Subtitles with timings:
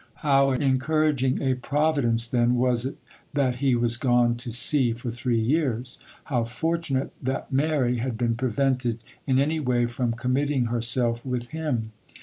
[0.25, 2.97] How encouraging a Providence, then, was it
[3.35, 8.97] that he was gone to sea for three years!—how fortunate that Mary had been prevented
[9.27, 11.91] in any way from committing herself with him!